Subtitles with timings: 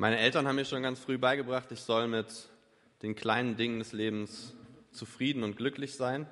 [0.00, 2.28] Meine Eltern haben mir schon ganz früh beigebracht, ich soll mit
[3.02, 4.54] den kleinen Dingen des Lebens
[4.92, 6.28] zufrieden und glücklich sein.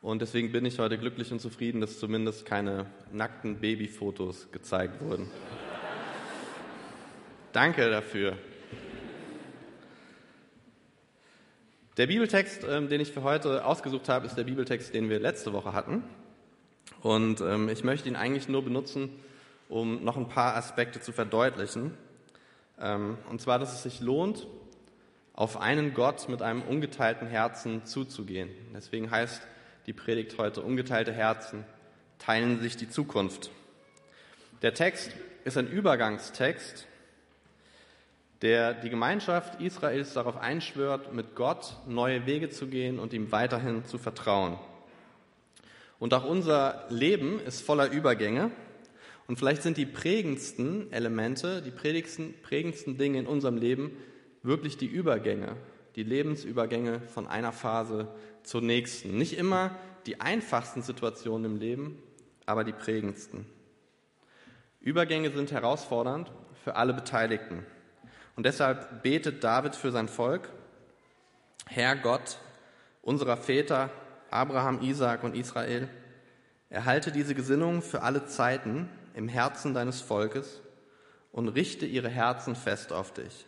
[0.00, 5.32] Und deswegen bin ich heute glücklich und zufrieden, dass zumindest keine nackten Babyfotos gezeigt wurden.
[7.52, 8.38] Danke dafür.
[11.96, 15.52] Der Bibeltext, ähm, den ich für heute ausgesucht habe, ist der Bibeltext, den wir letzte
[15.52, 16.04] Woche hatten.
[17.02, 19.10] Und ähm, ich möchte ihn eigentlich nur benutzen,
[19.68, 21.98] um noch ein paar Aspekte zu verdeutlichen.
[22.84, 24.46] Ähm, und zwar, dass es sich lohnt,
[25.32, 28.50] auf einen Gott mit einem ungeteilten Herzen zuzugehen.
[28.72, 29.42] Deswegen heißt
[29.86, 31.64] die Predigt heute ungeteilte Herzen
[32.20, 33.50] teilen sich die Zukunft.
[34.62, 35.10] Der Text
[35.44, 36.86] ist ein Übergangstext
[38.44, 43.86] der die Gemeinschaft Israels darauf einschwört, mit Gott neue Wege zu gehen und ihm weiterhin
[43.86, 44.58] zu vertrauen.
[45.98, 48.50] Und auch unser Leben ist voller Übergänge.
[49.26, 53.96] Und vielleicht sind die prägendsten Elemente, die prägendsten, prägendsten Dinge in unserem Leben
[54.42, 55.56] wirklich die Übergänge,
[55.96, 58.08] die Lebensübergänge von einer Phase
[58.42, 59.16] zur nächsten.
[59.16, 59.74] Nicht immer
[60.06, 62.02] die einfachsten Situationen im Leben,
[62.44, 63.46] aber die prägendsten.
[64.80, 66.30] Übergänge sind herausfordernd
[66.62, 67.64] für alle Beteiligten.
[68.36, 70.50] Und deshalb betet David für sein Volk,
[71.66, 72.38] Herr Gott
[73.00, 73.90] unserer Väter,
[74.30, 75.88] Abraham, Isaak und Israel,
[76.70, 80.60] erhalte diese Gesinnung für alle Zeiten im Herzen deines Volkes
[81.32, 83.46] und richte ihre Herzen fest auf dich.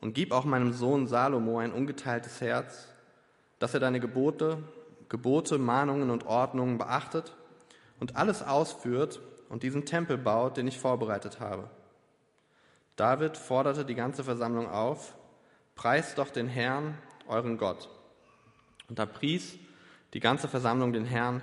[0.00, 2.88] Und gib auch meinem Sohn Salomo ein ungeteiltes Herz,
[3.58, 4.58] dass er deine Gebote,
[5.08, 7.36] Gebote, Mahnungen und Ordnungen beachtet
[7.98, 11.68] und alles ausführt und diesen Tempel baut, den ich vorbereitet habe.
[12.96, 15.14] David forderte die ganze Versammlung auf,
[15.74, 17.88] preist doch den Herrn, euren Gott.
[18.88, 19.56] Und da pries
[20.14, 21.42] die ganze Versammlung den Herrn,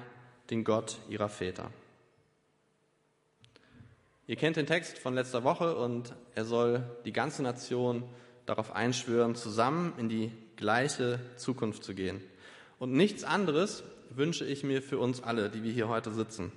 [0.50, 1.72] den Gott ihrer Väter.
[4.30, 8.04] Ihr kennt den Text von letzter Woche und er soll die ganze Nation
[8.46, 12.22] darauf einschwören, zusammen in die gleiche Zukunft zu gehen.
[12.78, 16.52] Und nichts anderes wünsche ich mir für uns alle, die wir hier heute sitzen,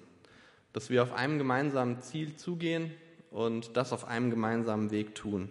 [0.72, 2.90] dass wir auf einem gemeinsamen Ziel zugehen
[3.30, 5.48] und das auf einem gemeinsamen Weg tun.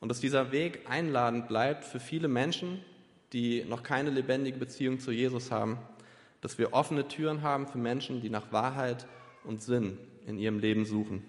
[0.00, 2.84] Und dass dieser Weg einladend bleibt für viele Menschen,
[3.32, 5.78] die noch keine lebendige Beziehung zu Jesus haben,
[6.40, 9.06] dass wir offene Türen haben für Menschen, die nach Wahrheit
[9.44, 9.96] und Sinn
[10.26, 11.22] in ihrem Leben suchen.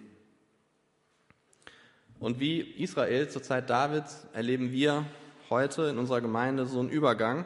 [2.19, 5.05] Und wie Israel zur Zeit Davids erleben wir
[5.49, 7.45] heute in unserer Gemeinde so einen Übergang,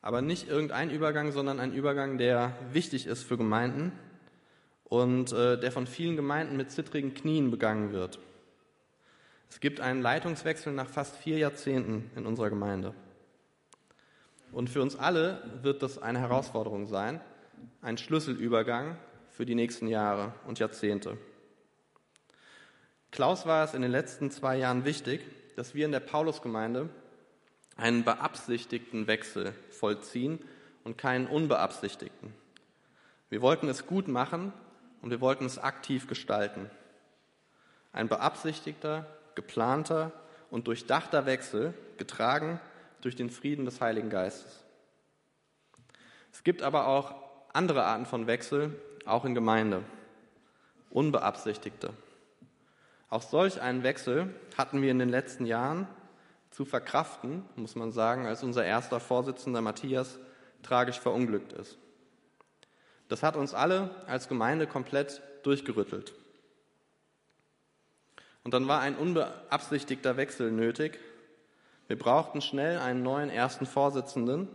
[0.00, 3.92] aber nicht irgendein Übergang, sondern ein Übergang, der wichtig ist für Gemeinden
[4.84, 8.18] und äh, der von vielen Gemeinden mit zittrigen Knien begangen wird.
[9.50, 12.94] Es gibt einen Leitungswechsel nach fast vier Jahrzehnten in unserer Gemeinde.
[14.52, 17.20] Und für uns alle wird das eine Herausforderung sein,
[17.80, 18.96] ein Schlüsselübergang
[19.32, 21.16] für die nächsten Jahre und Jahrzehnte.
[23.10, 25.22] Klaus war es in den letzten zwei Jahren wichtig,
[25.56, 26.88] dass wir in der Paulusgemeinde
[27.76, 30.38] einen beabsichtigten Wechsel vollziehen
[30.84, 32.32] und keinen unbeabsichtigten.
[33.30, 34.52] Wir wollten es gut machen
[35.00, 36.70] und wir wollten es aktiv gestalten.
[37.92, 40.12] Ein beabsichtigter, geplanter
[40.50, 42.60] und durchdachter Wechsel, getragen
[43.00, 44.64] durch den Frieden des Heiligen Geistes.
[46.32, 47.14] Es gibt aber auch
[47.52, 48.74] andere Arten von Wechsel,
[49.06, 49.82] auch in Gemeinde,
[50.90, 51.90] unbeabsichtigte.
[53.08, 55.86] Auch solch einen Wechsel hatten wir in den letzten Jahren
[56.50, 60.18] zu verkraften, muss man sagen, als unser erster Vorsitzender Matthias
[60.62, 61.78] tragisch verunglückt ist.
[63.08, 66.14] Das hat uns alle als Gemeinde komplett durchgerüttelt.
[68.44, 70.98] Und dann war ein unbeabsichtigter Wechsel nötig.
[71.88, 74.48] Wir brauchten schnell einen neuen ersten Vorsitzenden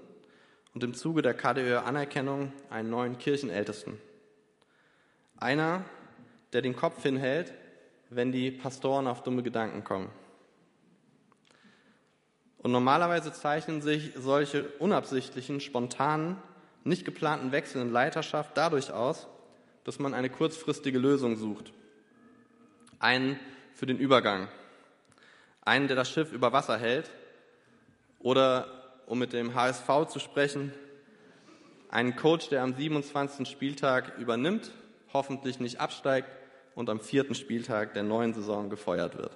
[0.74, 4.00] und im Zuge der KDÖ-Anerkennung einen neuen Kirchenältesten.
[5.38, 5.86] Einer,
[6.54, 7.54] der den Kopf hinhält,
[8.10, 10.10] wenn die Pastoren auf dumme Gedanken kommen.
[12.58, 16.38] Und normalerweise zeichnen sich solche unabsichtlichen, spontanen
[16.84, 19.28] nicht geplanten Wechsel in Leiterschaft dadurch aus,
[19.84, 21.72] dass man eine kurzfristige Lösung sucht.
[23.00, 23.40] Einen
[23.74, 24.48] für den Übergang.
[25.62, 27.12] Einen, der das Schiff über Wasser hält.
[28.20, 28.68] Oder,
[29.06, 30.74] um mit dem HSV zu sprechen,
[31.90, 33.48] einen Coach, der am 27.
[33.48, 34.72] Spieltag übernimmt,
[35.14, 36.30] hoffentlich nicht absteigt
[36.76, 39.36] und am vierten Spieltag der neuen Saison gefeuert wird.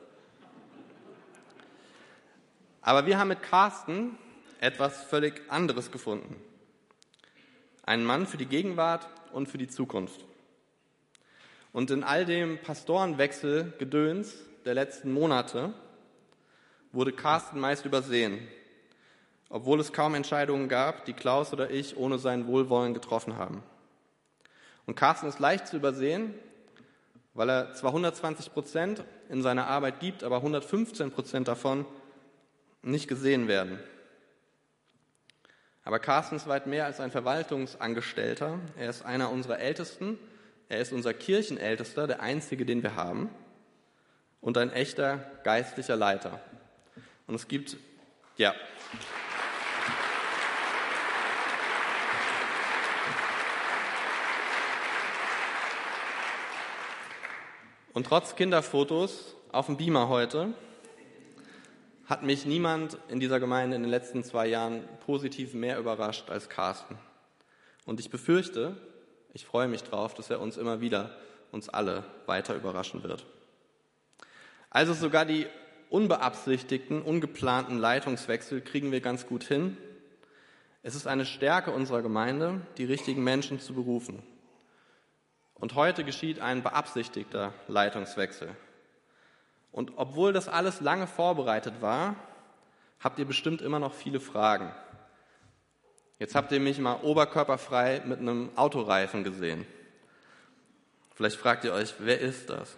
[2.82, 4.18] Aber wir haben mit Carsten
[4.60, 6.36] etwas völlig anderes gefunden.
[7.84, 10.26] Ein Mann für die Gegenwart und für die Zukunft.
[11.74, 14.36] Und in all dem Pastorenwechsel Gedöns
[14.66, 15.74] der letzten Monate
[16.92, 18.48] wurde Carsten meist übersehen,
[19.50, 23.64] obwohl es kaum Entscheidungen gab, die Klaus oder ich ohne sein Wohlwollen getroffen haben.
[24.86, 26.34] Und Carsten ist leicht zu übersehen,
[27.34, 31.86] weil er zwar 120 Prozent in seiner Arbeit gibt, aber 115 Prozent davon
[32.82, 33.80] nicht gesehen werden.
[35.84, 38.60] Aber Carsten ist weit mehr als ein Verwaltungsangestellter.
[38.78, 40.20] Er ist einer unserer Ältesten.
[40.70, 43.30] Er ist unser Kirchenältester, der einzige, den wir haben.
[44.42, 46.40] Und ein echter geistlicher Leiter.
[47.28, 47.78] Und es gibt,
[48.38, 48.54] ja.
[57.94, 60.54] Und trotz Kinderfotos auf dem Beamer heute
[62.06, 66.48] hat mich niemand in dieser Gemeinde in den letzten zwei Jahren positiv mehr überrascht als
[66.48, 66.98] Carsten.
[67.86, 68.78] Und ich befürchte,
[69.34, 71.18] ich freue mich drauf, dass er uns immer wieder,
[71.52, 73.26] uns alle weiter überraschen wird.
[74.70, 75.48] Also sogar die
[75.90, 79.76] unbeabsichtigten, ungeplanten Leitungswechsel kriegen wir ganz gut hin.
[80.82, 84.24] Es ist eine Stärke unserer Gemeinde, die richtigen Menschen zu berufen.
[85.62, 88.50] Und heute geschieht ein beabsichtigter Leitungswechsel.
[89.72, 92.16] Und obwohl das alles lange vorbereitet war,
[93.00, 94.74] habt ihr bestimmt immer noch viele Fragen.
[96.18, 99.68] Jetzt habt ihr mich mal oberkörperfrei mit einem Autoreifen gesehen.
[101.14, 102.76] Vielleicht fragt ihr euch, wer ist das?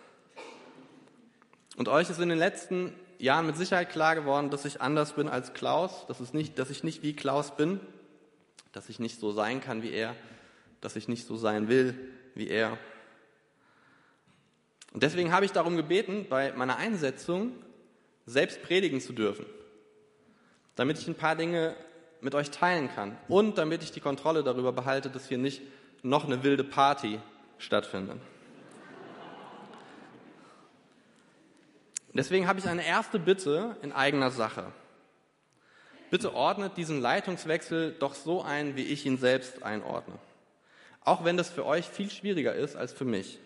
[1.78, 5.30] Und euch ist in den letzten Jahren mit Sicherheit klar geworden, dass ich anders bin
[5.30, 7.80] als Klaus, dass, es nicht, dass ich nicht wie Klaus bin,
[8.74, 10.18] dass ich nicht so sein kann wie er,
[10.82, 11.98] dass ich nicht so sein will
[12.36, 12.78] wie er.
[14.94, 17.54] Und deswegen habe ich darum gebeten, bei meiner Einsetzung
[18.26, 19.46] selbst predigen zu dürfen,
[20.76, 21.76] damit ich ein paar Dinge
[22.22, 25.62] mit euch teilen kann und damit ich die Kontrolle darüber behalte, dass hier nicht
[26.04, 27.20] noch eine wilde Party
[27.58, 28.20] stattfindet.
[32.14, 34.72] Deswegen habe ich eine erste Bitte in eigener Sache.
[36.12, 40.20] Bitte ordnet diesen Leitungswechsel doch so ein, wie ich ihn selbst einordne.
[41.06, 43.40] Auch wenn das für euch viel schwieriger ist als für mich.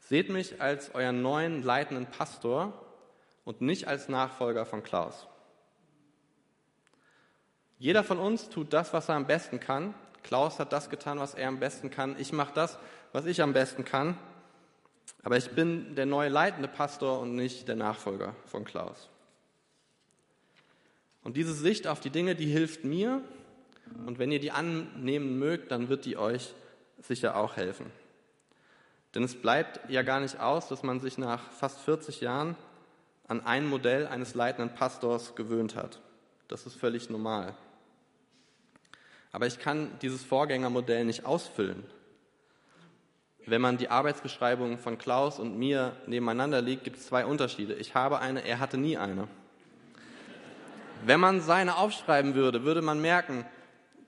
[0.00, 2.72] Seht mich als euren neuen leitenden Pastor
[3.44, 5.26] und nicht als Nachfolger von Klaus.
[7.78, 9.94] Jeder von uns tut das, was er am besten kann.
[10.22, 12.16] Klaus hat das getan, was er am besten kann.
[12.18, 12.78] Ich mache das,
[13.12, 14.16] was ich am besten kann.
[15.22, 19.10] Aber ich bin der neue leitende Pastor und nicht der Nachfolger von Klaus.
[21.22, 23.22] Und diese Sicht auf die Dinge, die hilft mir.
[24.06, 26.54] Und wenn ihr die annehmen mögt, dann wird die euch
[27.00, 27.86] sicher auch helfen.
[29.14, 32.56] Denn es bleibt ja gar nicht aus, dass man sich nach fast 40 Jahren
[33.28, 36.00] an ein Modell eines leitenden Pastors gewöhnt hat.
[36.48, 37.54] Das ist völlig normal.
[39.32, 41.84] Aber ich kann dieses Vorgängermodell nicht ausfüllen.
[43.46, 47.74] Wenn man die Arbeitsbeschreibung von Klaus und mir nebeneinander legt, gibt es zwei Unterschiede.
[47.74, 49.28] Ich habe eine, er hatte nie eine.
[51.04, 53.44] Wenn man seine aufschreiben würde, würde man merken,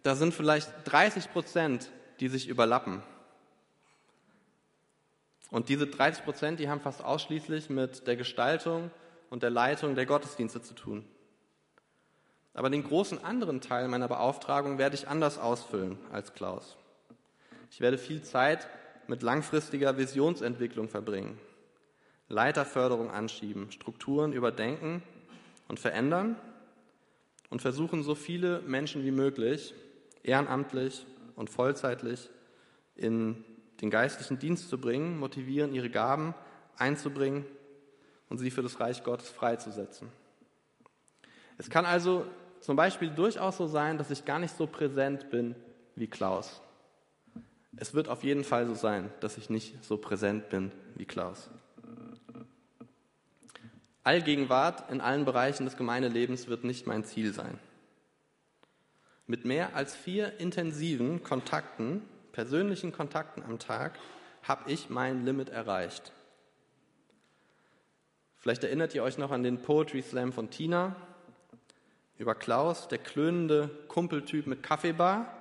[0.06, 3.02] da sind vielleicht 30 Prozent, die sich überlappen.
[5.50, 8.92] Und diese 30 Prozent, die haben fast ausschließlich mit der Gestaltung
[9.30, 11.04] und der Leitung der Gottesdienste zu tun.
[12.54, 16.76] Aber den großen anderen Teil meiner Beauftragung werde ich anders ausfüllen als Klaus.
[17.72, 18.68] Ich werde viel Zeit
[19.08, 21.36] mit langfristiger Visionsentwicklung verbringen,
[22.28, 25.02] Leiterförderung anschieben, Strukturen überdenken
[25.66, 26.36] und verändern
[27.50, 29.74] und versuchen, so viele Menschen wie möglich
[30.26, 32.30] ehrenamtlich und vollzeitlich
[32.94, 33.44] in
[33.80, 36.34] den geistlichen Dienst zu bringen, motivieren, ihre Gaben
[36.76, 37.44] einzubringen
[38.28, 40.08] und sie für das Reich Gottes freizusetzen.
[41.58, 42.26] Es kann also
[42.60, 45.54] zum Beispiel durchaus so sein, dass ich gar nicht so präsent bin
[45.94, 46.60] wie Klaus.
[47.76, 51.50] Es wird auf jeden Fall so sein, dass ich nicht so präsent bin wie Klaus.
[54.02, 57.58] Allgegenwart in allen Bereichen des Gemeindelebens wird nicht mein Ziel sein.
[59.26, 62.02] Mit mehr als vier intensiven Kontakten
[62.36, 63.98] persönlichen Kontakten am Tag
[64.42, 66.12] habe ich mein Limit erreicht.
[68.36, 70.94] Vielleicht erinnert ihr euch noch an den Poetry Slam von Tina
[72.18, 75.34] über Klaus, der klönende Kumpeltyp mit Kaffeebar.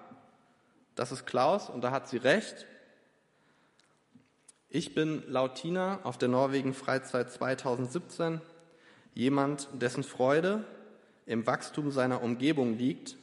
[0.96, 2.66] Das ist Klaus und da hat sie recht.
[4.70, 8.42] Ich bin laut Tina auf der Norwegen Freizeit 2017
[9.14, 10.64] jemand, dessen Freude
[11.26, 13.18] im Wachstum seiner Umgebung liegt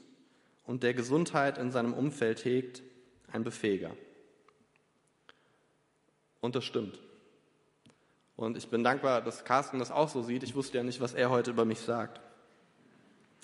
[0.65, 2.83] und der Gesundheit in seinem Umfeld hegt
[3.31, 3.91] ein Befähiger.
[6.41, 6.99] Und das stimmt.
[8.37, 10.43] Und ich bin dankbar, dass Carsten das auch so sieht.
[10.43, 12.21] Ich wusste ja nicht, was er heute über mich sagt.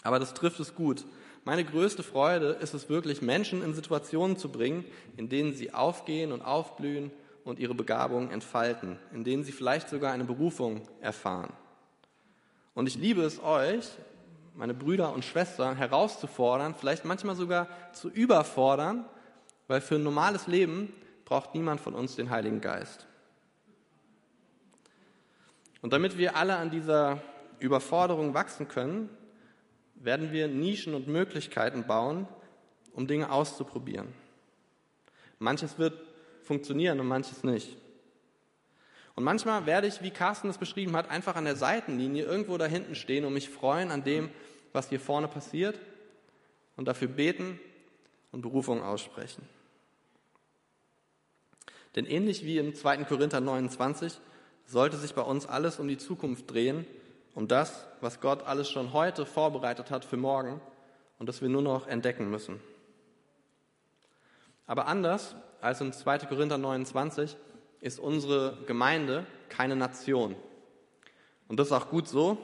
[0.03, 1.05] Aber das trifft es gut.
[1.45, 4.85] Meine größte Freude ist es wirklich, Menschen in Situationen zu bringen,
[5.17, 7.11] in denen sie aufgehen und aufblühen
[7.45, 11.53] und ihre Begabungen entfalten, in denen sie vielleicht sogar eine Berufung erfahren.
[12.75, 13.87] Und ich liebe es euch,
[14.59, 19.07] meine Brüder und Schwestern, herauszufordern, vielleicht manchmal sogar zu überfordern
[19.69, 20.93] weil für ein normales Leben
[21.25, 23.07] braucht niemand von uns den Heiligen Geist.
[25.83, 27.23] Und damit wir alle an dieser
[27.61, 29.11] Überforderung wachsen können,
[29.95, 32.27] werden wir Nischen und Möglichkeiten bauen,
[32.93, 34.09] um Dinge auszuprobieren.
[35.39, 35.95] Manches wird
[36.43, 37.77] funktionieren und manches nicht.
[39.19, 42.67] Und manchmal werde ich, wie Carsten es beschrieben hat, einfach an der Seitenlinie irgendwo da
[42.67, 44.31] hinten stehen und mich freuen an dem,
[44.73, 45.77] was hier vorne passiert
[46.77, 47.59] und dafür beten
[48.31, 49.43] und Berufung aussprechen.
[51.97, 52.99] Denn ähnlich wie im 2.
[53.07, 54.21] Korinther 29
[54.67, 56.87] sollte sich bei uns alles um die Zukunft drehen,
[57.35, 60.61] um das, was Gott alles schon heute vorbereitet hat für morgen
[61.19, 62.61] und das wir nur noch entdecken müssen.
[64.69, 66.19] Aber anders als im 2.
[66.19, 67.37] Korinther 29
[67.81, 70.37] ist unsere Gemeinde keine Nation.
[71.49, 72.39] Und das ist auch gut so.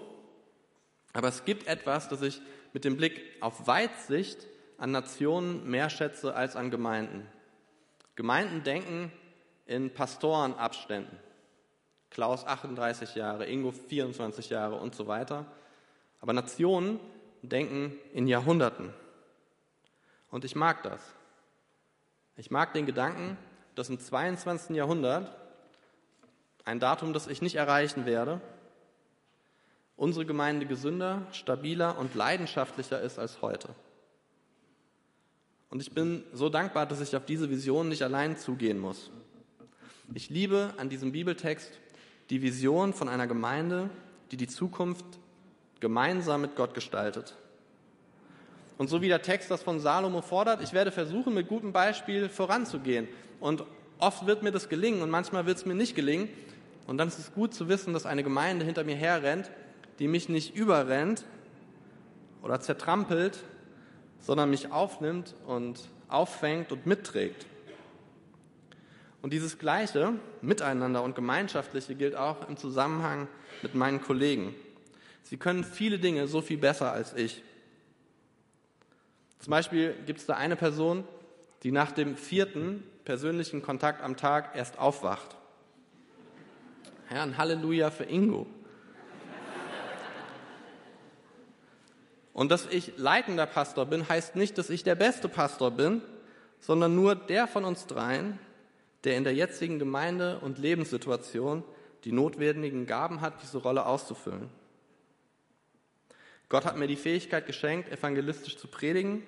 [1.12, 2.40] Aber es gibt etwas, das ich
[2.72, 4.46] mit dem Blick auf Weitsicht
[4.78, 7.26] an Nationen mehr schätze als an Gemeinden.
[8.16, 9.12] Gemeinden denken
[9.66, 11.18] in Pastorenabständen.
[12.10, 15.46] Klaus 38 Jahre, Ingo 24 Jahre und so weiter.
[16.20, 17.00] Aber Nationen
[17.42, 18.92] denken in Jahrhunderten.
[20.30, 21.00] Und ich mag das.
[22.36, 23.36] Ich mag den Gedanken,
[23.74, 24.76] dass im 22.
[24.76, 25.34] Jahrhundert,
[26.64, 28.40] ein Datum, das ich nicht erreichen werde,
[29.96, 33.68] unsere Gemeinde gesünder, stabiler und leidenschaftlicher ist als heute.
[35.70, 39.10] Und ich bin so dankbar, dass ich auf diese Vision nicht allein zugehen muss.
[40.14, 41.72] Ich liebe an diesem Bibeltext
[42.30, 43.90] die Vision von einer Gemeinde,
[44.30, 45.04] die die Zukunft
[45.80, 47.34] gemeinsam mit Gott gestaltet.
[48.76, 52.28] Und so wie der Text das von Salomo fordert, ich werde versuchen, mit gutem Beispiel
[52.28, 53.08] voranzugehen.
[53.40, 53.64] Und
[53.98, 56.28] oft wird mir das gelingen und manchmal wird es mir nicht gelingen.
[56.86, 59.50] Und dann ist es gut zu wissen, dass eine Gemeinde hinter mir herrennt,
[59.98, 61.24] die mich nicht überrennt
[62.42, 63.38] oder zertrampelt,
[64.20, 67.46] sondern mich aufnimmt und auffängt und mitträgt.
[69.22, 70.12] Und dieses Gleiche,
[70.42, 73.28] Miteinander und Gemeinschaftliche, gilt auch im Zusammenhang
[73.62, 74.54] mit meinen Kollegen.
[75.22, 77.42] Sie können viele Dinge so viel besser als ich.
[79.44, 81.04] Zum Beispiel gibt es da eine Person,
[81.64, 85.36] die nach dem vierten persönlichen Kontakt am Tag erst aufwacht.
[87.12, 88.46] Ja, ein Halleluja für Ingo.
[92.32, 96.00] Und dass ich leitender Pastor bin, heißt nicht, dass ich der beste Pastor bin,
[96.60, 98.38] sondern nur der von uns dreien,
[99.04, 101.64] der in der jetzigen Gemeinde und Lebenssituation
[102.04, 104.48] die notwendigen Gaben hat, diese Rolle auszufüllen.
[106.54, 109.26] Gott hat mir die Fähigkeit geschenkt, evangelistisch zu predigen,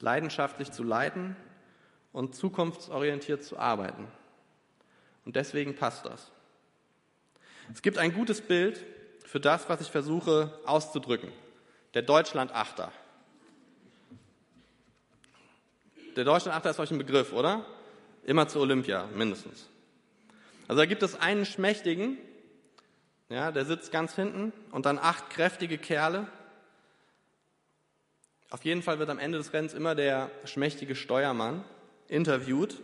[0.00, 1.34] leidenschaftlich zu leiten
[2.12, 4.06] und zukunftsorientiert zu arbeiten.
[5.24, 6.30] Und deswegen passt das.
[7.72, 8.84] Es gibt ein gutes Bild
[9.24, 11.32] für das, was ich versuche auszudrücken.
[11.94, 12.92] Der Deutschland-Achter.
[16.16, 17.64] Der Deutschland-Achter ist euch ein Begriff, oder?
[18.24, 19.70] Immer zu Olympia, mindestens.
[20.66, 22.18] Also da gibt es einen Schmächtigen,
[23.28, 26.26] ja, der sitzt ganz hinten und dann acht kräftige Kerle.
[28.50, 31.64] Auf jeden Fall wird am Ende des Rennens immer der schmächtige Steuermann
[32.08, 32.80] interviewt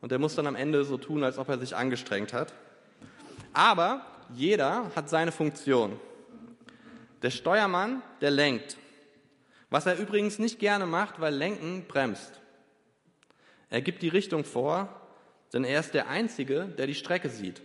[0.00, 2.52] und der muss dann am Ende so tun, als ob er sich angestrengt hat.
[3.54, 4.04] Aber
[4.34, 5.98] jeder hat seine Funktion.
[7.22, 8.76] Der Steuermann, der lenkt.
[9.70, 12.40] Was er übrigens nicht gerne macht, weil Lenken bremst.
[13.70, 14.88] Er gibt die Richtung vor,
[15.52, 17.62] denn er ist der Einzige, der die Strecke sieht.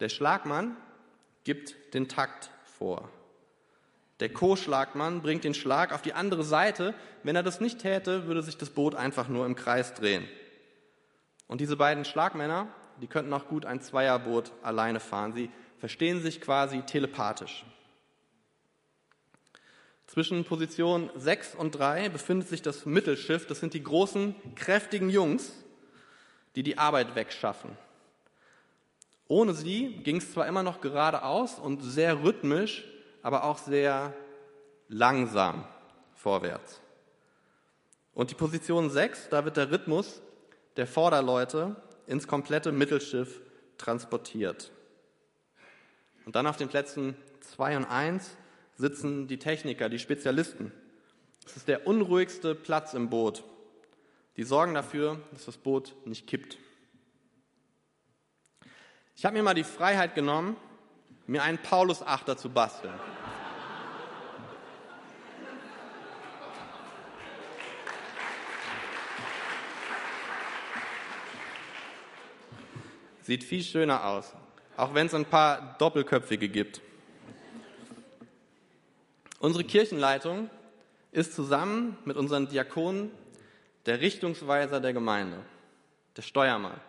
[0.00, 0.76] Der Schlagmann
[1.44, 3.08] gibt den Takt vor.
[4.20, 6.94] Der Co-Schlagmann bringt den Schlag auf die andere Seite.
[7.22, 10.28] Wenn er das nicht täte, würde sich das Boot einfach nur im Kreis drehen.
[11.46, 12.68] Und diese beiden Schlagmänner,
[13.00, 15.32] die könnten auch gut ein Zweierboot alleine fahren.
[15.32, 17.64] Sie verstehen sich quasi telepathisch.
[20.06, 23.46] Zwischen Position 6 und 3 befindet sich das Mittelschiff.
[23.46, 25.52] Das sind die großen, kräftigen Jungs,
[26.56, 27.70] die die Arbeit wegschaffen.
[29.30, 32.84] Ohne sie ging es zwar immer noch geradeaus und sehr rhythmisch,
[33.22, 34.12] aber auch sehr
[34.88, 35.64] langsam
[36.16, 36.80] vorwärts.
[38.12, 40.20] Und die Position 6, da wird der Rhythmus
[40.76, 41.76] der Vorderleute
[42.08, 43.40] ins komplette Mittelschiff
[43.78, 44.72] transportiert.
[46.26, 47.14] Und dann auf den Plätzen
[47.52, 48.36] 2 und 1
[48.78, 50.72] sitzen die Techniker, die Spezialisten.
[51.46, 53.44] Es ist der unruhigste Platz im Boot.
[54.36, 56.58] Die sorgen dafür, dass das Boot nicht kippt.
[59.20, 60.56] Ich habe mir mal die Freiheit genommen,
[61.26, 62.94] mir einen Paulus-Achter zu basteln.
[73.20, 74.32] Sieht viel schöner aus,
[74.78, 76.80] auch wenn es ein paar Doppelköpfige gibt.
[79.38, 80.48] Unsere Kirchenleitung
[81.12, 83.10] ist zusammen mit unseren Diakonen
[83.84, 85.44] der Richtungsweiser der Gemeinde,
[86.16, 86.80] der Steuermann,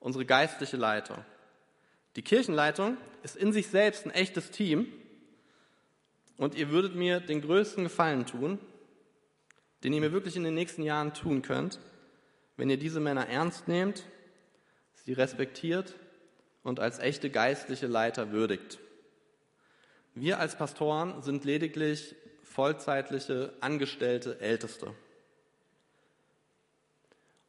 [0.00, 1.22] unsere geistliche Leitung.
[2.16, 4.86] Die Kirchenleitung ist in sich selbst ein echtes Team
[6.36, 8.58] und ihr würdet mir den größten Gefallen tun,
[9.84, 11.78] den ihr mir wirklich in den nächsten Jahren tun könnt,
[12.56, 14.04] wenn ihr diese Männer ernst nehmt,
[15.04, 15.94] sie respektiert
[16.62, 18.78] und als echte geistliche Leiter würdigt.
[20.14, 24.92] Wir als Pastoren sind lediglich vollzeitliche, angestellte Älteste.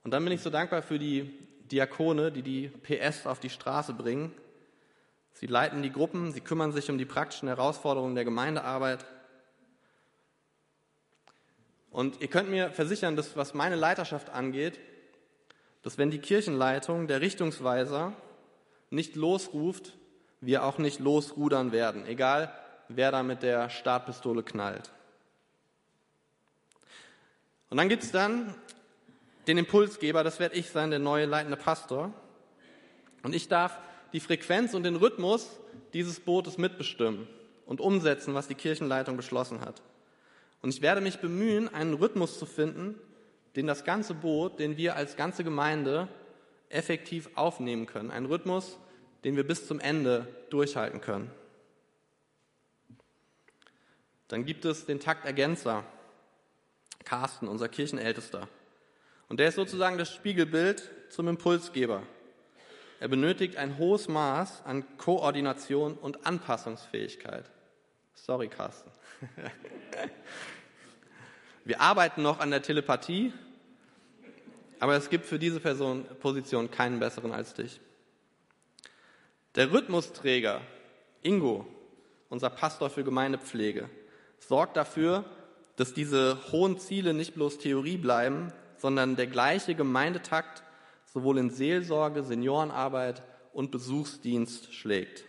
[0.03, 1.31] Und dann bin ich so dankbar für die
[1.71, 4.33] Diakone, die die PS auf die Straße bringen.
[5.33, 9.05] Sie leiten die Gruppen, sie kümmern sich um die praktischen Herausforderungen der Gemeindearbeit.
[11.89, 14.79] Und ihr könnt mir versichern, dass was meine Leiterschaft angeht,
[15.81, 18.13] dass wenn die Kirchenleitung, der Richtungsweiser,
[18.89, 19.97] nicht losruft,
[20.41, 22.53] wir auch nicht losrudern werden, egal
[22.87, 24.91] wer da mit der Startpistole knallt.
[27.69, 28.53] Und dann gibt es dann
[29.47, 32.13] den Impulsgeber, das werde ich sein, der neue leitende Pastor.
[33.23, 33.79] Und ich darf
[34.13, 35.59] die Frequenz und den Rhythmus
[35.93, 37.27] dieses Bootes mitbestimmen
[37.65, 39.81] und umsetzen, was die Kirchenleitung beschlossen hat.
[40.61, 42.95] Und ich werde mich bemühen, einen Rhythmus zu finden,
[43.55, 46.07] den das ganze Boot, den wir als ganze Gemeinde
[46.69, 48.11] effektiv aufnehmen können.
[48.11, 48.77] Ein Rhythmus,
[49.23, 51.31] den wir bis zum Ende durchhalten können.
[54.27, 55.83] Dann gibt es den Taktergänzer,
[57.03, 58.47] Carsten, unser Kirchenältester.
[59.27, 62.03] Und der ist sozusagen das Spiegelbild zum Impulsgeber.
[63.01, 67.49] Er benötigt ein hohes Maß an Koordination und Anpassungsfähigkeit.
[68.13, 68.91] Sorry, Carsten.
[71.65, 73.33] Wir arbeiten noch an der Telepathie,
[74.79, 77.81] aber es gibt für diese Person, Position keinen besseren als dich.
[79.55, 80.61] Der Rhythmusträger,
[81.23, 81.65] Ingo,
[82.29, 83.89] unser Pastor für Gemeindepflege,
[84.37, 85.25] sorgt dafür,
[85.75, 90.61] dass diese hohen Ziele nicht bloß Theorie bleiben, sondern der gleiche Gemeindetakt
[91.13, 93.21] sowohl in Seelsorge, Seniorenarbeit
[93.53, 95.25] und Besuchsdienst schlägt.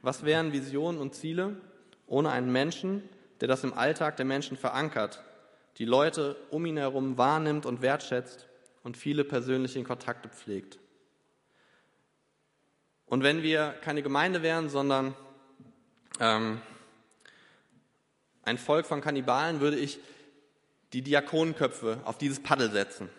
[0.00, 1.60] Was wären Visionen und Ziele
[2.06, 3.08] ohne einen Menschen,
[3.40, 5.22] der das im Alltag der Menschen verankert,
[5.78, 8.48] die Leute um ihn herum wahrnimmt und wertschätzt
[8.82, 10.78] und viele persönliche Kontakte pflegt?
[13.06, 15.14] Und wenn wir keine Gemeinde wären, sondern
[16.18, 16.62] ähm,
[18.42, 19.98] ein Volk von Kannibalen, würde ich
[20.94, 23.10] die Diakonenköpfe auf dieses Paddel setzen.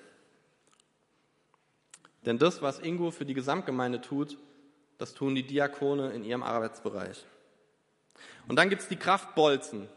[2.25, 4.38] Denn das, was Ingo für die Gesamtgemeinde tut,
[4.97, 7.25] das tun die Diakone in ihrem Arbeitsbereich.
[8.47, 9.88] Und dann gibt es die Kraftbolzen.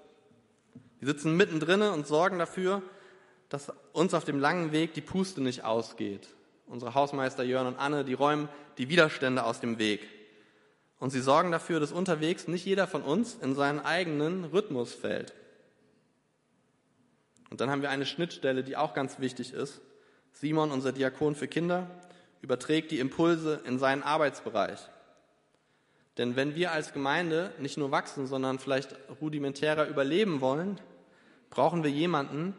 [1.00, 2.82] Die sitzen mittendrin und sorgen dafür,
[3.48, 6.28] dass uns auf dem langen Weg die Puste nicht ausgeht.
[6.66, 10.08] Unsere Hausmeister Jörn und Anne, die räumen die Widerstände aus dem Weg.
[10.98, 15.34] Und sie sorgen dafür, dass unterwegs nicht jeder von uns in seinen eigenen Rhythmus fällt.
[17.50, 19.80] Und dann haben wir eine Schnittstelle, die auch ganz wichtig ist.
[20.32, 21.88] Simon, unser Diakon für Kinder,
[22.46, 24.78] überträgt die Impulse in seinen Arbeitsbereich.
[26.16, 30.80] Denn wenn wir als Gemeinde nicht nur wachsen, sondern vielleicht rudimentärer überleben wollen,
[31.50, 32.54] brauchen wir jemanden,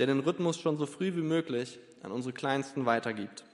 [0.00, 3.44] der den Rhythmus schon so früh wie möglich an unsere Kleinsten weitergibt.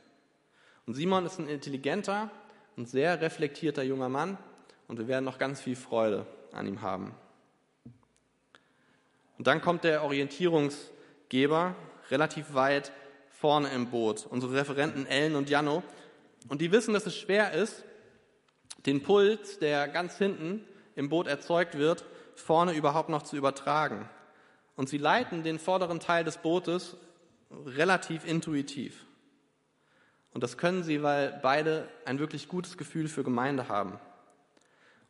[0.87, 2.31] Und Simon ist ein intelligenter
[2.79, 4.39] und sehr reflektierter junger Mann
[4.89, 7.15] und wir werden noch ganz viel Freude an ihm haben.
[9.37, 11.75] Und dann kommt der Orientierungsgeber
[12.11, 12.91] relativ weit
[13.35, 15.83] vorne im Boot, unsere Referenten Ellen und Janno.
[16.49, 17.85] Und die wissen, dass es schwer ist,
[18.87, 22.05] den Puls, der ganz hinten im Boot erzeugt wird,
[22.37, 24.09] vorne überhaupt noch zu übertragen.
[24.77, 26.97] Und sie leiten den vorderen Teil des Bootes
[27.67, 29.07] relativ intuitiv.
[30.33, 34.01] Und das können sie, weil beide ein wirklich gutes Gefühl für Gemeinde haben.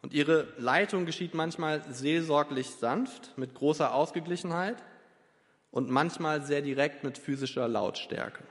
[0.03, 4.77] Und ihre Leitung geschieht manchmal seelsorglich sanft, mit großer Ausgeglichenheit
[5.75, 8.45] und manchmal sehr direkt mit physischer Lautstärke.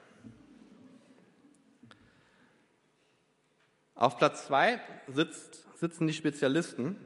[3.95, 6.97] Auf Platz zwei sitzen die Spezialisten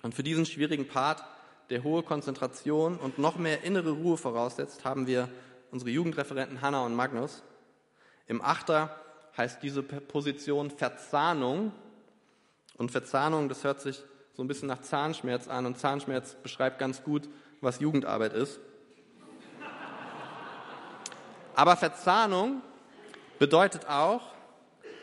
[0.00, 1.22] und für diesen schwierigen Part,
[1.68, 5.28] der hohe Konzentration und noch mehr innere Ruhe voraussetzt, haben wir
[5.70, 7.42] unsere Jugendreferenten Hanna und Magnus.
[8.26, 8.98] Im Achter
[9.36, 11.72] heißt diese Position Verzahnung
[12.78, 17.02] und Verzahnung, das hört sich so ein bisschen nach Zahnschmerz an und Zahnschmerz beschreibt ganz
[17.02, 17.28] gut,
[17.60, 18.60] was Jugendarbeit ist.
[21.56, 22.60] Aber Verzahnung
[23.38, 24.20] bedeutet auch,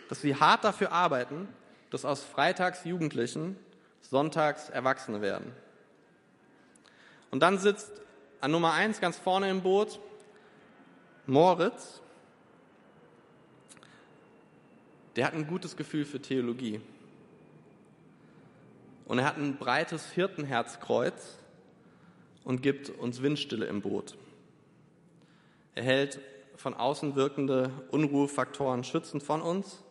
[0.07, 1.49] dass wir hart dafür arbeiten,
[1.89, 3.57] dass aus Freitags Jugendlichen
[4.01, 5.51] Sonntags Erwachsene werden.
[7.31, 7.91] Und dann sitzt
[8.39, 9.99] an Nummer eins ganz vorne im Boot
[11.25, 12.01] Moritz.
[15.15, 16.81] Der hat ein gutes Gefühl für Theologie.
[19.05, 21.39] Und er hat ein breites Hirtenherzkreuz
[22.43, 24.15] und gibt uns Windstille im Boot.
[25.73, 26.19] Er hält
[26.55, 29.83] von außen wirkende Unruhefaktoren schützend von uns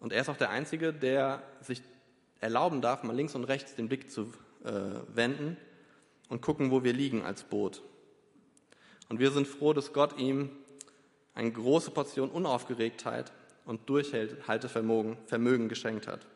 [0.00, 1.82] Und er ist auch der Einzige, der sich
[2.40, 4.32] erlauben darf, mal links und rechts den Blick zu
[4.64, 4.70] äh,
[5.08, 5.56] wenden
[6.28, 7.82] und gucken, wo wir liegen als Boot.
[9.08, 10.50] Und wir sind froh, dass Gott ihm
[11.34, 13.32] eine große Portion Unaufgeregtheit
[13.64, 16.26] und Durchhaltevermögen Vermögen geschenkt hat.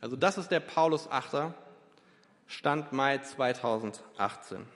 [0.00, 1.54] Also das ist der Paulus Achter,
[2.46, 4.66] Stand Mai 2018.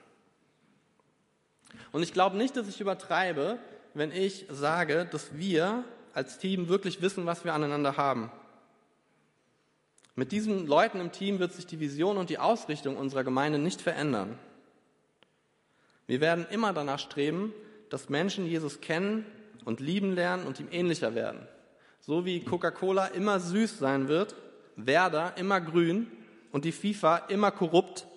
[1.91, 3.59] Und ich glaube nicht, dass ich übertreibe,
[3.93, 8.31] wenn ich sage, dass wir als Team wirklich wissen, was wir aneinander haben.
[10.15, 13.81] Mit diesen Leuten im Team wird sich die Vision und die Ausrichtung unserer Gemeinde nicht
[13.81, 14.39] verändern.
[16.07, 17.53] Wir werden immer danach streben,
[17.89, 19.25] dass Menschen Jesus kennen
[19.65, 21.47] und lieben lernen und ihm ähnlicher werden.
[21.99, 24.35] So wie Coca-Cola immer süß sein wird,
[24.75, 26.07] Werder immer grün
[26.51, 28.07] und die FIFA immer korrupt,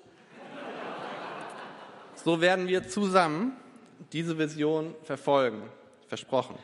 [2.25, 3.57] so werden wir zusammen
[4.13, 5.63] diese Vision verfolgen.
[6.09, 6.59] Versprochen.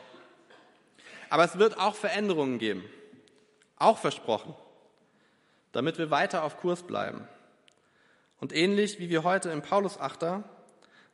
[1.30, 2.84] Aber es wird auch Veränderungen geben.
[3.78, 4.54] Auch versprochen.
[5.72, 7.28] Damit wir weiter auf Kurs bleiben.
[8.40, 10.44] Und ähnlich wie wir heute im Paulusachter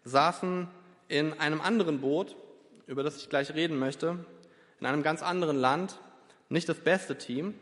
[0.04, 0.68] saßen
[1.08, 2.36] in einem anderen Boot,
[2.86, 4.24] über das ich gleich reden möchte,
[4.80, 5.98] in einem ganz anderen Land,
[6.48, 7.54] nicht das beste Team.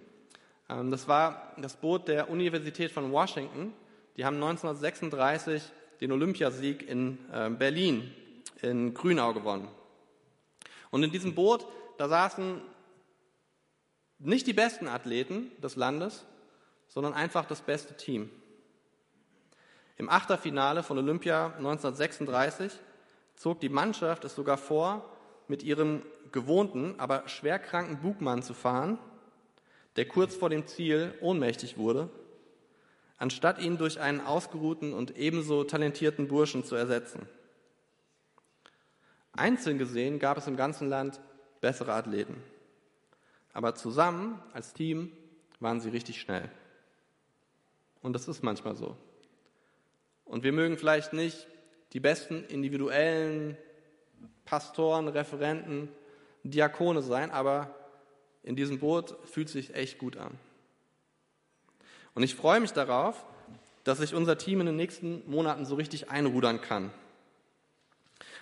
[0.68, 3.72] Ähm, das war das Boot der Universität von Washington.
[4.16, 5.62] Die haben 1936
[6.00, 8.10] den Olympiasieg in äh, Berlin,
[8.62, 9.68] in Grünau gewonnen.
[10.90, 11.66] Und in diesem Boot,
[11.98, 12.60] da saßen
[14.18, 16.24] nicht die besten Athleten des Landes,
[16.88, 18.30] sondern einfach das beste Team.
[19.96, 22.72] Im Achterfinale von Olympia 1936
[23.34, 25.04] zog die Mannschaft es sogar vor,
[25.46, 28.98] mit ihrem gewohnten, aber schwerkranken Bugmann zu fahren,
[29.96, 32.08] der kurz vor dem Ziel ohnmächtig wurde,
[33.20, 37.28] anstatt ihn durch einen ausgeruhten und ebenso talentierten Burschen zu ersetzen.
[39.32, 41.20] Einzeln gesehen gab es im ganzen Land
[41.60, 42.42] bessere Athleten,
[43.52, 45.12] aber zusammen als Team
[45.60, 46.50] waren sie richtig schnell.
[48.00, 48.96] Und das ist manchmal so.
[50.24, 51.46] Und wir mögen vielleicht nicht
[51.92, 53.58] die besten individuellen
[54.46, 55.90] Pastoren, Referenten,
[56.42, 57.74] Diakone sein, aber
[58.42, 60.38] in diesem Boot fühlt sich echt gut an.
[62.14, 63.24] Und ich freue mich darauf,
[63.84, 66.90] dass sich unser Team in den nächsten Monaten so richtig einrudern kann.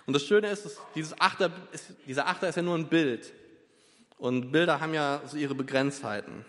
[0.06, 3.32] Und das Schöne ist, dass dieses Achter ist, dieser Achter ist ja nur ein Bild.
[4.16, 6.44] Und Bilder haben ja so ihre Begrenztheiten.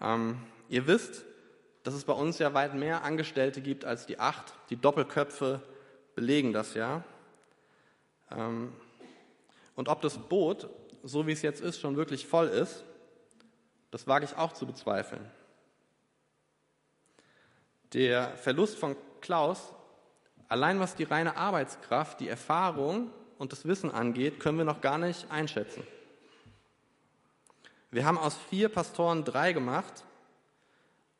[0.00, 0.38] Ähm,
[0.68, 1.24] ihr wisst,
[1.82, 4.52] dass es bei uns ja weit mehr Angestellte gibt als die acht.
[4.70, 5.62] Die Doppelköpfe
[6.14, 7.02] belegen das ja.
[8.30, 8.72] Ähm,
[9.74, 10.68] und ob das Boot,
[11.02, 12.84] so wie es jetzt ist, schon wirklich voll ist,
[13.90, 15.24] das wage ich auch zu bezweifeln.
[17.94, 19.72] Der Verlust von Klaus,
[20.48, 24.98] allein was die reine Arbeitskraft, die Erfahrung und das Wissen angeht, können wir noch gar
[24.98, 25.86] nicht einschätzen.
[27.92, 30.04] Wir haben aus vier Pastoren drei gemacht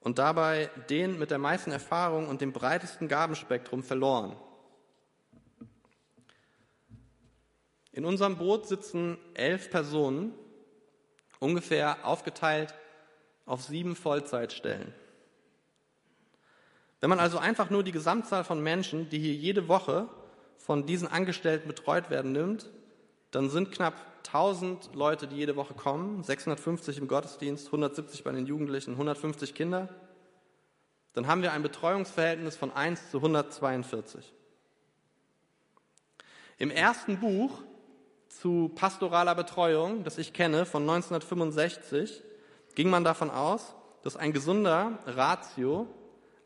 [0.00, 4.36] und dabei den mit der meisten Erfahrung und dem breitesten Gabenspektrum verloren.
[7.92, 10.34] In unserem Boot sitzen elf Personen,
[11.38, 12.74] ungefähr aufgeteilt
[13.46, 14.92] auf sieben Vollzeitstellen.
[17.00, 20.08] Wenn man also einfach nur die Gesamtzahl von Menschen, die hier jede Woche
[20.56, 22.70] von diesen Angestellten betreut werden, nimmt,
[23.30, 23.94] dann sind knapp
[24.26, 29.88] 1000 Leute, die jede Woche kommen, 650 im Gottesdienst, 170 bei den Jugendlichen, 150 Kinder.
[31.12, 34.32] Dann haben wir ein Betreuungsverhältnis von 1 zu 142.
[36.58, 37.62] Im ersten Buch
[38.28, 42.22] zu pastoraler Betreuung, das ich kenne, von 1965,
[42.74, 45.86] ging man davon aus, dass ein gesunder Ratio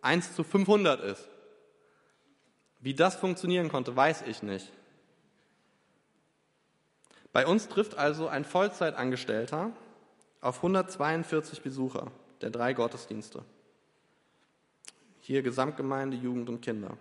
[0.09, 1.29] 1 zu 500 ist.
[2.81, 4.73] Wie das funktionieren konnte, weiß ich nicht.
[7.35, 9.71] Bei uns trifft also ein Vollzeitangestellter
[10.41, 13.45] auf 142 Besucher der drei Gottesdienste.
[15.21, 16.97] Hier Gesamtgemeinde, Jugend und Kinder.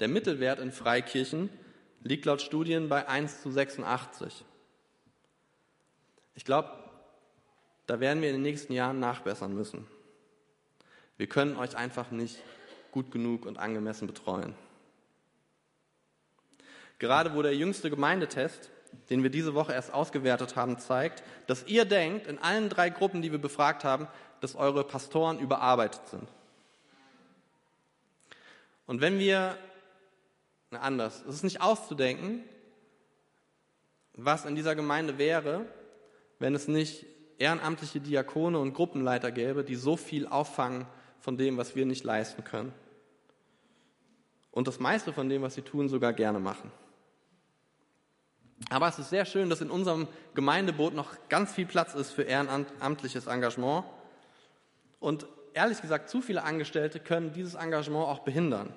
[0.00, 1.48] Der Mittelwert in Freikirchen
[2.02, 4.44] liegt laut Studien bei 1 zu 86.
[6.34, 6.72] Ich glaube,
[7.86, 9.86] da werden wir in den nächsten Jahren nachbessern müssen.
[11.16, 12.38] Wir können euch einfach nicht
[12.90, 14.54] gut genug und angemessen betreuen.
[16.98, 18.70] Gerade wo der jüngste Gemeindetest,
[19.10, 23.20] den wir diese Woche erst ausgewertet haben, zeigt, dass ihr denkt, in allen drei Gruppen,
[23.22, 24.08] die wir befragt haben,
[24.40, 26.28] dass eure Pastoren überarbeitet sind.
[28.86, 29.58] Und wenn wir,
[30.70, 32.42] na anders, es ist nicht auszudenken,
[34.14, 35.66] was in dieser Gemeinde wäre,
[36.38, 37.04] wenn es nicht
[37.38, 40.86] ehrenamtliche Diakone und Gruppenleiter gäbe, die so viel auffangen
[41.26, 42.72] von dem, was wir nicht leisten können.
[44.52, 46.70] Und das meiste von dem, was sie tun, sogar gerne machen.
[48.70, 52.22] Aber es ist sehr schön, dass in unserem Gemeindeboot noch ganz viel Platz ist für
[52.22, 53.84] ehrenamtliches Engagement.
[55.00, 58.72] Und ehrlich gesagt, zu viele Angestellte können dieses Engagement auch behindern.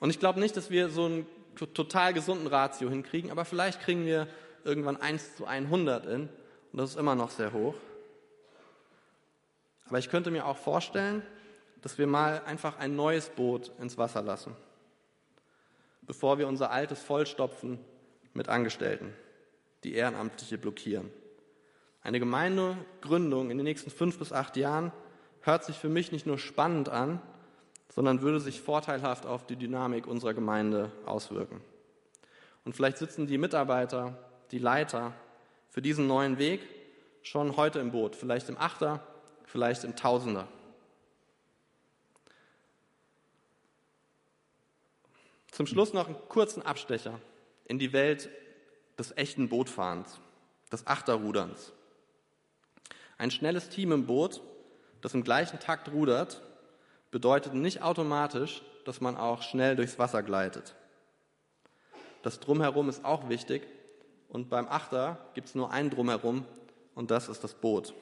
[0.00, 1.26] Und ich glaube nicht, dass wir so einen
[1.72, 4.28] total gesunden Ratio hinkriegen, aber vielleicht kriegen wir
[4.64, 6.28] irgendwann 1 zu 100 in.
[6.72, 7.74] Und das ist immer noch sehr hoch.
[9.90, 11.20] Aber ich könnte mir auch vorstellen,
[11.82, 14.54] dass wir mal einfach ein neues Boot ins Wasser lassen,
[16.02, 17.80] bevor wir unser altes vollstopfen
[18.32, 19.12] mit Angestellten,
[19.82, 21.10] die Ehrenamtliche blockieren.
[22.02, 24.92] Eine Gemeindegründung in den nächsten fünf bis acht Jahren
[25.40, 27.20] hört sich für mich nicht nur spannend an,
[27.92, 31.60] sondern würde sich vorteilhaft auf die Dynamik unserer Gemeinde auswirken.
[32.64, 34.16] Und vielleicht sitzen die Mitarbeiter,
[34.52, 35.14] die Leiter
[35.68, 36.60] für diesen neuen Weg
[37.22, 39.04] schon heute im Boot, vielleicht im Achter,
[39.50, 40.46] vielleicht im Tausender.
[45.50, 47.20] Zum Schluss noch einen kurzen Abstecher
[47.66, 48.30] in die Welt
[48.98, 50.20] des echten Bootfahrens,
[50.72, 51.72] des Achterruderns.
[53.18, 54.40] Ein schnelles Team im Boot,
[55.02, 56.40] das im gleichen Takt rudert,
[57.10, 60.74] bedeutet nicht automatisch, dass man auch schnell durchs Wasser gleitet.
[62.22, 63.66] Das Drumherum ist auch wichtig
[64.28, 66.44] und beim Achter gibt es nur ein Drumherum
[66.94, 67.92] und das ist das Boot.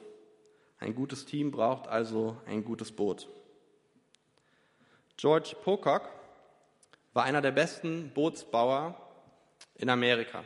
[0.79, 3.27] Ein gutes Team braucht also ein gutes Boot.
[5.17, 6.09] George Pocock
[7.13, 8.95] war einer der besten Bootsbauer
[9.75, 10.43] in Amerika.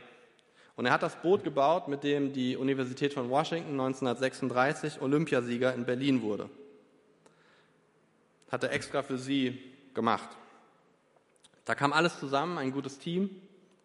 [0.76, 5.84] Und er hat das Boot gebaut, mit dem die Universität von Washington 1936 Olympiasieger in
[5.84, 6.50] Berlin wurde
[8.54, 9.60] hat er extra für sie
[9.94, 10.28] gemacht.
[11.64, 13.30] Da kam alles zusammen, ein gutes Team,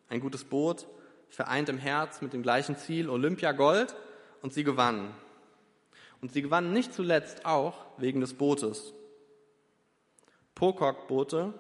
[0.10, 0.86] ein gutes Boot,
[1.30, 3.96] vereint im Herz mit dem gleichen Ziel, Olympia Gold,
[4.42, 5.12] und sie gewannen.
[6.22, 8.94] Und sie gewannen nicht zuletzt auch wegen des Bootes.
[10.56, 11.54] Pocock-Boote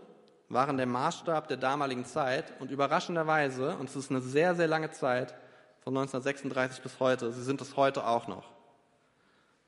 [0.50, 4.91] waren der Maßstab der damaligen Zeit und überraschenderweise, und es ist eine sehr, sehr lange
[4.91, 5.36] Zeit,
[5.82, 8.52] von 1936 bis heute, sie sind es heute auch noch.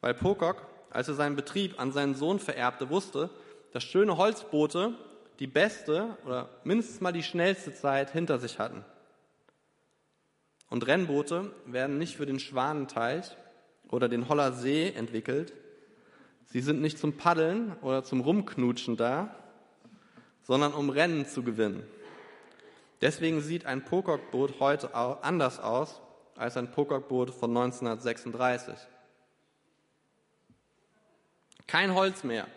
[0.02, 3.30] Weil Pocock als er seinen Betrieb an seinen Sohn vererbte, wusste,
[3.72, 4.94] dass schöne Holzboote
[5.40, 8.86] die beste oder mindestens mal die schnellste Zeit hinter sich hatten.
[10.70, 13.36] Und Rennboote werden nicht für den Schwanenteich
[13.92, 15.54] oder den Holler See entwickelt.
[16.46, 19.36] Sie sind nicht zum Paddeln oder zum Rumknutschen da,
[20.44, 21.84] sondern um Rennen zu gewinnen.
[23.02, 26.02] Deswegen sieht ein Pocock-Boot heute anders aus
[26.36, 28.76] als ein Pocock-Boot von 1936.
[31.68, 32.48] Kein Holz mehr.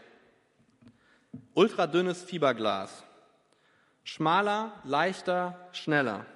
[1.55, 3.05] Ultradünnes Fiberglas.
[4.03, 6.27] Schmaler, leichter, schneller.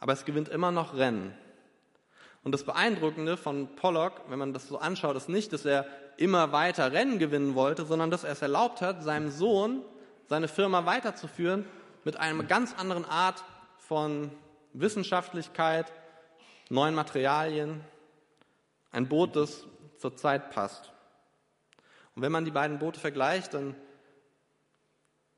[0.00, 1.34] Aber es gewinnt immer noch Rennen.
[2.44, 6.52] Und das Beeindruckende von Pollock, wenn man das so anschaut, ist nicht, dass er immer
[6.52, 9.82] weiter Rennen gewinnen wollte, sondern dass er es erlaubt hat, seinem Sohn
[10.28, 11.64] seine Firma weiterzuführen
[12.04, 13.42] mit einer ganz anderen Art
[13.78, 14.30] von
[14.74, 15.90] Wissenschaftlichkeit,
[16.68, 17.80] neuen Materialien,
[18.90, 19.66] ein Boot, das
[19.98, 20.92] zur Zeit passt.
[22.14, 23.74] Und wenn man die beiden Boote vergleicht, dann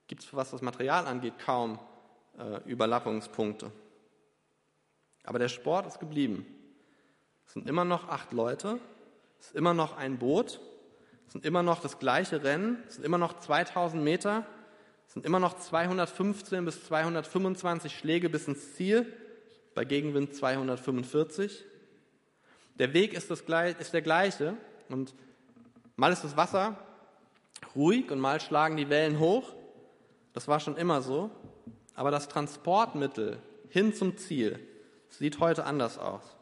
[0.06, 1.78] gibt es, was das Material angeht, kaum
[2.38, 3.70] äh, Überlappungspunkte.
[5.24, 6.46] Aber der Sport ist geblieben.
[7.50, 8.78] Es sind immer noch acht Leute,
[9.40, 10.60] es ist immer noch ein Boot,
[11.26, 14.46] es sind immer noch das gleiche Rennen, es sind immer noch 2000 Meter,
[15.08, 19.12] es sind immer noch 215 bis 225 Schläge bis ins Ziel,
[19.74, 21.64] bei Gegenwind 245.
[22.76, 23.40] Der Weg ist, das,
[23.80, 24.56] ist der gleiche
[24.88, 25.12] und
[25.96, 26.76] Mal ist das Wasser
[27.74, 29.56] ruhig und mal schlagen die Wellen hoch.
[30.34, 31.32] Das war schon immer so.
[31.96, 34.60] Aber das Transportmittel hin zum Ziel
[35.08, 36.38] sieht heute anders aus.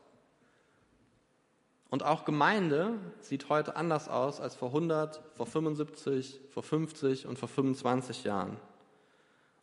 [1.90, 7.38] Und auch Gemeinde sieht heute anders aus als vor 100, vor 75, vor 50 und
[7.38, 8.59] vor 25 Jahren.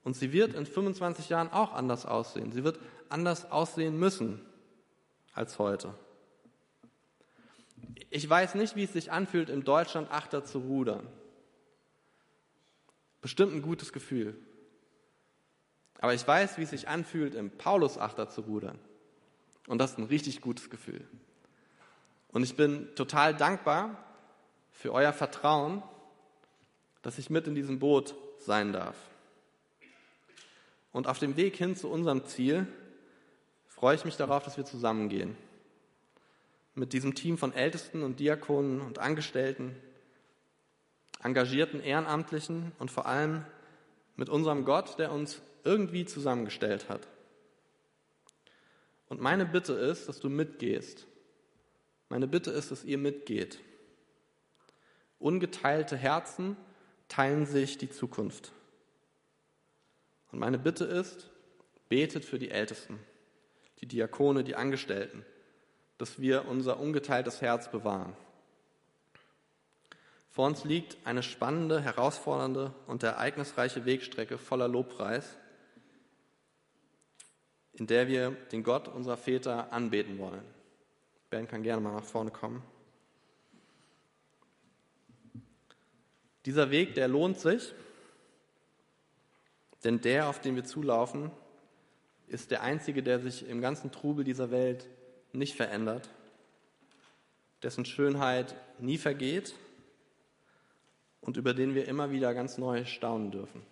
[0.03, 2.51] Und sie wird in 25 Jahren auch anders aussehen.
[2.51, 4.41] Sie wird anders aussehen müssen
[5.33, 5.93] als heute.
[8.09, 11.07] Ich weiß nicht, wie es sich anfühlt, in Deutschland Achter zu rudern.
[13.21, 14.35] Bestimmt ein gutes Gefühl.
[15.99, 18.79] Aber ich weiß, wie es sich anfühlt, im Paulus-Achter zu rudern.
[19.67, 21.07] Und das ist ein richtig gutes Gefühl.
[22.35, 23.97] Und ich bin total dankbar
[24.73, 25.81] für euer Vertrauen,
[27.01, 28.97] dass ich mit in diesem Boot sein darf.
[30.91, 32.67] Und auf dem Weg hin zu unserem Ziel
[33.69, 35.37] freue ich mich darauf, dass wir zusammengehen
[36.73, 39.73] mit diesem Team von Ältesten und Diakonen und Angestellten,
[41.23, 43.45] engagierten Ehrenamtlichen und vor allem
[44.17, 47.07] mit unserem Gott, der uns irgendwie zusammengestellt hat.
[49.07, 51.07] Und meine Bitte ist, dass du mitgehst.
[52.15, 53.59] Meine Bitte ist, dass ihr mitgeht.
[55.19, 56.55] Ungeteilte Herzen
[57.09, 58.53] teilen sich die Zukunft.
[60.31, 61.29] Und meine Bitte ist,
[61.89, 63.01] betet für die Ältesten.
[63.81, 65.25] die Diakone, die Angestellten,
[65.97, 68.15] dass wir unser ungeteiltes Herz bewahren.
[70.29, 75.37] Vor uns liegt eine spannende, herausfordernde und ereignisreiche Wegstrecke voller Lobpreis,
[77.73, 80.54] in der wir den Gott unserer Väter anbeten wollen.
[81.29, 82.63] Ben kann gerne mal nach vorne kommen.
[86.45, 87.73] Dieser Weg, der lohnt sich,
[89.83, 91.31] denn der, auf den wir zulaufen,
[92.27, 94.87] ist der einzige, der sich im ganzen Trubel dieser Welt
[95.31, 96.09] nicht verändert,
[97.63, 99.55] dessen Schönheit nie vergeht
[101.21, 103.63] und über den wir immer wieder ganz neu staunen dürfen.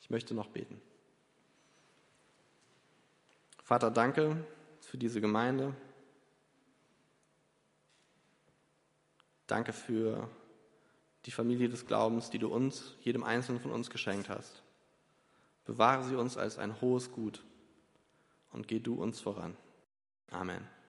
[0.00, 0.80] Ich möchte noch beten.
[3.62, 4.44] Vater, danke
[4.90, 5.72] für diese Gemeinde.
[9.46, 10.28] Danke für
[11.26, 14.64] die Familie des Glaubens, die du uns, jedem Einzelnen von uns geschenkt hast.
[15.64, 17.44] Bewahre sie uns als ein hohes Gut
[18.50, 19.56] und geh du uns voran.
[20.28, 20.66] Amen.